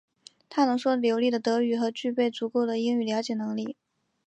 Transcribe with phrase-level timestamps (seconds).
[0.49, 3.77] 他能说流利的德语和具备足够的英语了解能力。